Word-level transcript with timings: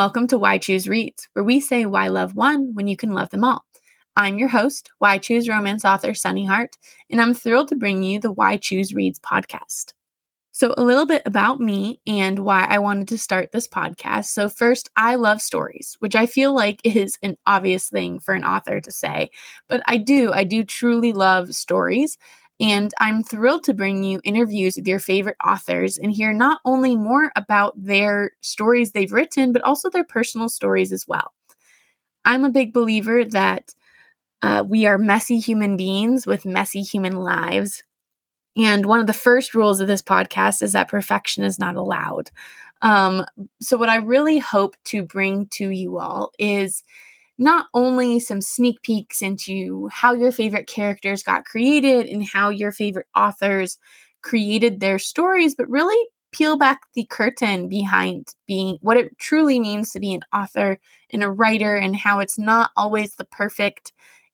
welcome 0.00 0.26
to 0.26 0.38
Why 0.38 0.58
Choose 0.58 0.88
Reads, 0.88 1.28
where 1.34 1.44
we 1.44 1.60
say 1.60 1.86
why 1.86 2.08
love 2.08 2.34
one 2.34 2.74
when 2.74 2.88
you 2.88 2.96
can 2.96 3.12
love 3.12 3.30
them 3.30 3.44
all. 3.44 3.64
I'm 4.16 4.38
your 4.38 4.48
host, 4.48 4.90
Why 4.98 5.18
Choose 5.18 5.48
romance 5.48 5.84
author 5.84 6.14
Sunny 6.14 6.44
Hart, 6.44 6.76
and 7.10 7.20
I'm 7.20 7.32
thrilled 7.32 7.68
to 7.68 7.76
bring 7.76 8.02
you 8.02 8.18
the 8.18 8.32
Why 8.32 8.56
Choose 8.56 8.92
Reads 8.92 9.20
podcast. 9.20 9.92
So, 10.50 10.74
a 10.76 10.82
little 10.82 11.06
bit 11.06 11.22
about 11.26 11.60
me 11.60 12.00
and 12.08 12.40
why 12.40 12.66
I 12.68 12.80
wanted 12.80 13.06
to 13.08 13.18
start 13.18 13.52
this 13.52 13.68
podcast. 13.68 14.24
So, 14.26 14.48
first, 14.48 14.90
I 14.96 15.14
love 15.14 15.40
stories, 15.40 15.96
which 16.00 16.16
I 16.16 16.26
feel 16.26 16.52
like 16.52 16.80
is 16.84 17.16
an 17.22 17.36
obvious 17.46 17.88
thing 17.88 18.18
for 18.18 18.34
an 18.34 18.42
author 18.42 18.80
to 18.80 18.90
say, 18.90 19.30
but 19.68 19.80
I 19.86 19.98
do. 19.98 20.32
I 20.32 20.42
do 20.42 20.64
truly 20.64 21.12
love 21.12 21.54
stories. 21.54 22.18
And 22.60 22.92
I'm 23.00 23.24
thrilled 23.24 23.64
to 23.64 23.74
bring 23.74 24.04
you 24.04 24.20
interviews 24.22 24.76
with 24.76 24.86
your 24.86 24.98
favorite 24.98 25.36
authors 25.44 25.96
and 25.96 26.12
hear 26.12 26.32
not 26.34 26.60
only 26.66 26.94
more 26.94 27.32
about 27.34 27.72
their 27.82 28.32
stories 28.42 28.92
they've 28.92 29.12
written, 29.12 29.52
but 29.52 29.62
also 29.62 29.88
their 29.88 30.04
personal 30.04 30.50
stories 30.50 30.92
as 30.92 31.08
well. 31.08 31.32
I'm 32.24 32.44
a 32.44 32.50
big 32.50 32.74
believer 32.74 33.24
that 33.24 33.74
uh, 34.42 34.64
we 34.66 34.86
are 34.86 34.98
messy 34.98 35.38
human 35.38 35.76
beings 35.76 36.26
with 36.26 36.44
messy 36.44 36.82
human 36.82 37.16
lives. 37.16 37.82
And 38.56 38.86
one 38.86 39.00
of 39.00 39.06
the 39.06 39.12
first 39.12 39.54
rules 39.54 39.80
of 39.80 39.88
this 39.88 40.02
podcast 40.02 40.62
is 40.62 40.72
that 40.72 40.88
perfection 40.88 41.44
is 41.44 41.58
not 41.58 41.76
allowed. 41.76 42.30
Um, 42.82 43.24
so, 43.60 43.76
what 43.76 43.88
I 43.88 43.96
really 43.96 44.38
hope 44.38 44.76
to 44.86 45.02
bring 45.02 45.46
to 45.52 45.70
you 45.70 45.98
all 45.98 46.32
is 46.38 46.82
not 47.40 47.66
only 47.74 48.20
some 48.20 48.40
sneak 48.42 48.82
peeks 48.82 49.22
into 49.22 49.88
how 49.92 50.14
your 50.14 50.32
favorite 50.32 50.68
characters 50.68 51.24
got 51.24 51.46
created 51.46 52.06
and 52.06 52.24
how 52.26 52.50
your 52.50 52.72
favorite 52.72 53.06
authors 53.16 53.78
created 54.22 54.80
their 54.80 54.98
stories, 55.00 55.54
but 55.56 55.68
really 55.70 55.98
peel 56.32 56.56
back 56.56 56.82
the 56.94 57.06
curtain 57.10 57.68
behind 57.68 58.28
being 58.46 58.78
what 58.82 58.96
it 58.98 59.18
truly 59.18 59.58
means 59.58 59.90
to 59.90 60.00
be 60.00 60.14
an 60.14 60.22
author 60.32 60.78
and 61.12 61.24
a 61.24 61.30
writer 61.30 61.74
and 61.76 61.96
how 61.96 62.20
it's 62.20 62.38
not 62.38 62.70
always 62.76 63.16
the 63.16 63.24
perfect 63.24 63.92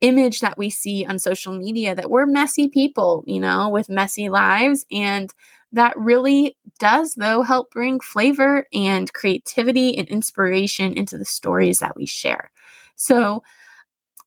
image 0.00 0.40
that 0.40 0.58
we 0.58 0.70
see 0.70 1.04
on 1.06 1.18
social 1.18 1.52
media 1.54 1.94
that 1.94 2.10
we're 2.10 2.26
messy 2.26 2.68
people, 2.68 3.24
you 3.26 3.40
know, 3.40 3.68
with 3.68 3.88
messy 3.88 4.28
lives 4.28 4.84
and 4.92 5.32
that 5.72 5.96
really 5.98 6.56
does 6.78 7.14
though 7.14 7.42
help 7.42 7.70
bring 7.70 8.00
flavor 8.00 8.66
and 8.72 9.12
creativity 9.12 9.96
and 9.98 10.08
inspiration 10.08 10.94
into 10.94 11.18
the 11.18 11.24
stories 11.24 11.78
that 11.78 11.96
we 11.96 12.06
share. 12.06 12.50
So, 12.98 13.42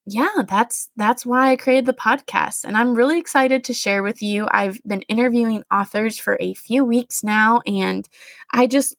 yeah, 0.06 0.44
that's 0.48 0.90
that's 0.98 1.26
why 1.26 1.52
I 1.52 1.56
created 1.58 1.86
the 1.86 1.94
podcast 1.94 2.64
and 2.66 2.76
I'm 2.76 2.96
really 2.96 3.20
excited 3.20 3.64
to 3.66 3.74
share 3.74 4.04
with 4.04 4.22
you. 4.24 4.48
I've 4.52 4.82
been 4.84 5.04
interviewing 5.04 5.64
authors 5.72 6.18
for 6.20 6.38
a 6.40 6.56
few 6.56 6.84
weeks 6.86 7.24
now 7.24 7.62
and 7.68 8.08
I 8.52 8.68
just 8.68 8.96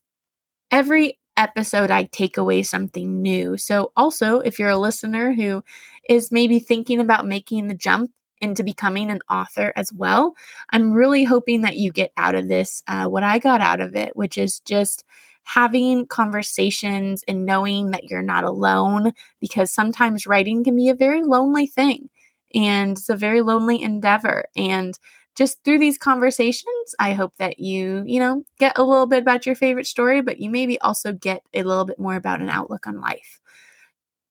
every 0.71 1.19
episode 1.37 1.91
I 1.91 2.05
take 2.05 2.37
away 2.39 2.63
something 2.63 3.23
new. 3.23 3.57
So 3.57 3.93
also, 3.97 4.41
if 4.41 4.59
you're 4.59 4.71
a 4.71 4.79
listener 4.79 5.33
who 5.33 5.65
is 6.09 6.33
maybe 6.33 6.59
thinking 6.61 7.01
about 7.01 7.27
making 7.27 7.69
the 7.69 7.75
jump 7.75 8.11
into 8.41 8.65
becoming 8.65 9.11
an 9.11 9.21
author 9.31 9.73
as 9.77 9.93
well, 9.93 10.35
I'm 10.71 10.93
really 10.93 11.25
hoping 11.25 11.63
that 11.63 11.77
you 11.77 11.93
get 11.93 12.13
out 12.17 12.35
of 12.35 12.49
this 12.49 12.83
uh, 12.89 13.07
what 13.07 13.23
I 13.25 13.39
got 13.39 13.61
out 13.61 13.81
of 13.81 13.97
it, 13.97 14.17
which 14.17 14.39
is 14.39 14.61
just 14.61 15.05
having 15.45 16.07
conversations 16.07 17.25
and 17.27 17.45
knowing 17.45 17.91
that 17.91 18.05
you're 18.05 18.23
not 18.23 18.45
alone 18.45 19.13
because 19.41 19.73
sometimes 19.73 20.27
writing 20.27 20.65
can 20.65 20.77
be 20.77 20.89
a 20.89 20.95
very 20.95 21.23
lonely 21.23 21.67
thing 21.67 22.09
and 22.55 22.99
it's 22.99 23.09
a 23.09 23.17
very 23.17 23.41
lonely 23.41 23.83
endeavor 23.83 24.45
and 24.57 24.99
just 25.35 25.63
through 25.65 25.79
these 25.79 25.99
conversations 25.99 26.95
i 26.99 27.13
hope 27.13 27.33
that 27.39 27.59
you 27.59 28.03
you 28.07 28.21
know 28.21 28.45
get 28.59 28.77
a 28.79 28.83
little 28.83 29.07
bit 29.07 29.23
about 29.23 29.47
your 29.47 29.55
favorite 29.55 29.87
story 29.87 30.21
but 30.21 30.39
you 30.39 30.49
maybe 30.51 30.81
also 30.81 31.13
get 31.13 31.43
a 31.55 31.63
little 31.63 31.85
bit 31.85 31.99
more 31.99 32.17
about 32.17 32.41
an 32.41 32.49
outlook 32.51 32.87
on 32.87 33.01
life. 33.01 33.41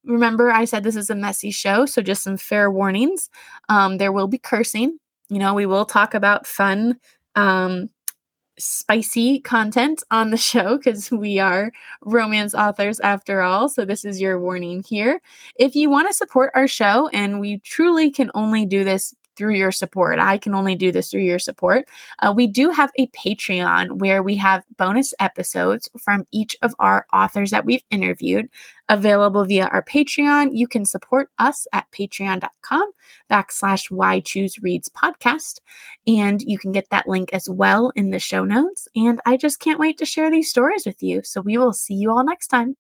Remember 0.06 0.50
i 0.52 0.66
said 0.66 0.84
this 0.84 0.96
is 0.96 1.10
a 1.10 1.16
messy 1.16 1.52
show 1.52 1.86
so 1.86 2.02
just 2.02 2.24
some 2.24 2.38
fair 2.38 2.72
warnings. 2.72 3.30
Um, 3.70 3.98
there 3.98 4.12
will 4.12 4.28
be 4.28 4.38
cursing. 4.38 4.98
You 5.30 5.40
know 5.40 5.54
we 5.54 5.66
will 5.66 5.86
talk 5.86 6.14
about 6.14 6.48
fun 6.48 7.00
um, 7.36 7.90
spicy 8.58 9.40
content 9.40 10.04
on 10.12 10.32
the 10.32 10.38
show 10.52 10.78
because 10.78 11.12
we 11.12 11.40
are 11.40 11.72
romance 12.02 12.54
authors 12.54 13.00
after 13.00 13.42
all. 13.42 13.70
So, 13.70 13.86
this 13.86 14.06
is 14.06 14.22
your 14.22 14.40
warning 14.40 14.84
here. 14.88 15.22
If 15.56 15.76
you 15.76 15.90
want 15.90 16.08
to 16.08 16.14
support 16.14 16.52
our 16.56 16.68
show, 16.68 17.10
and 17.10 17.40
we 17.40 17.60
truly 17.60 18.12
can 18.12 18.32
only 18.34 18.66
do 18.66 18.84
this 18.84 19.14
through 19.42 19.56
your 19.56 19.72
support. 19.72 20.20
I 20.20 20.38
can 20.38 20.54
only 20.54 20.76
do 20.76 20.92
this 20.92 21.10
through 21.10 21.22
your 21.22 21.40
support. 21.40 21.90
Uh, 22.20 22.32
we 22.36 22.46
do 22.46 22.70
have 22.70 22.92
a 23.00 23.08
Patreon 23.08 23.94
where 23.94 24.22
we 24.22 24.36
have 24.36 24.64
bonus 24.78 25.16
episodes 25.20 25.90
from 26.00 26.28
each 26.30 26.56
of 26.62 26.76
our 26.78 27.08
authors 27.12 27.50
that 27.50 27.66
we've 27.66 27.82
interviewed 27.90 28.50
available 28.88 29.44
via 29.44 29.66
our 29.70 29.82
Patreon. 29.82 30.50
You 30.52 30.68
can 30.68 30.86
support 30.86 31.30
us 31.40 31.66
at 31.74 31.90
patreon.com 31.92 32.92
backslash 33.32 33.90
why 33.90 34.20
choose 34.20 34.60
reads 34.62 34.90
podcast. 34.90 35.58
And 36.06 36.40
you 36.44 36.60
can 36.60 36.72
get 36.72 36.88
that 36.92 37.08
link 37.08 37.34
as 37.34 37.50
well 37.50 37.92
in 37.96 38.12
the 38.12 38.20
show 38.20 38.44
notes. 38.44 38.88
And 38.96 39.20
I 39.26 39.38
just 39.38 39.60
can't 39.60 39.80
wait 39.80 39.98
to 39.98 40.06
share 40.06 40.30
these 40.30 40.52
stories 40.52 40.86
with 40.86 41.02
you. 41.02 41.24
So 41.24 41.42
we 41.42 41.58
will 41.58 41.74
see 41.74 41.96
you 41.96 42.12
all 42.12 42.24
next 42.24 42.50
time. 42.50 42.78